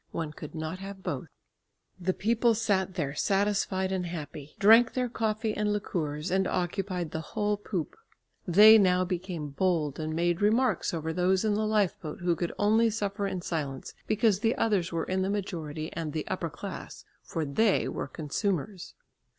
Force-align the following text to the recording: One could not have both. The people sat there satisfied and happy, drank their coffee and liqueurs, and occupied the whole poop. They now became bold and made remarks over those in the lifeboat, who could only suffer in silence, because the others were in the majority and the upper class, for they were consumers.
One 0.09 0.31
could 0.33 0.55
not 0.55 0.79
have 0.79 1.03
both. 1.03 1.27
The 1.99 2.15
people 2.15 2.55
sat 2.55 2.95
there 2.95 3.13
satisfied 3.13 3.91
and 3.91 4.07
happy, 4.07 4.55
drank 4.57 4.93
their 4.93 5.07
coffee 5.07 5.53
and 5.53 5.71
liqueurs, 5.71 6.31
and 6.31 6.47
occupied 6.47 7.11
the 7.11 7.21
whole 7.21 7.55
poop. 7.55 7.95
They 8.47 8.79
now 8.79 9.05
became 9.05 9.49
bold 9.49 9.99
and 9.99 10.15
made 10.15 10.41
remarks 10.41 10.91
over 10.91 11.13
those 11.13 11.45
in 11.45 11.53
the 11.53 11.67
lifeboat, 11.67 12.21
who 12.21 12.35
could 12.35 12.51
only 12.57 12.89
suffer 12.89 13.27
in 13.27 13.43
silence, 13.43 13.93
because 14.07 14.39
the 14.39 14.55
others 14.55 14.91
were 14.91 15.03
in 15.05 15.21
the 15.21 15.29
majority 15.29 15.93
and 15.93 16.13
the 16.13 16.27
upper 16.29 16.49
class, 16.49 17.05
for 17.21 17.45
they 17.45 17.87
were 17.87 18.07
consumers. 18.07 18.95